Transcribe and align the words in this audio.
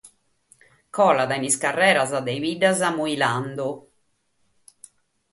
Colat 0.99 1.27
peri 1.33 1.49
sas 1.51 1.59
carreras 1.65 2.13
de 2.15 2.19
sas 2.29 2.39
biddas 2.45 2.81
muilende 2.95 3.67